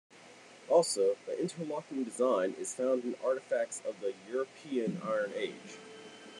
Also, 0.67 1.15
the 1.27 1.39
interlocking 1.39 2.03
design 2.03 2.55
is 2.57 2.73
found 2.73 3.03
in 3.03 3.13
artifacts 3.23 3.83
of 3.87 3.99
the 3.99 4.15
European 4.31 4.99
Iron 5.05 5.31
Age. 5.35 5.77